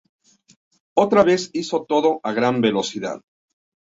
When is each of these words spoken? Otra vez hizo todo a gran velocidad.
Otra 0.95 1.23
vez 1.23 1.51
hizo 1.53 1.83
todo 1.87 2.21
a 2.23 2.31
gran 2.33 2.59
velocidad. 2.59 3.21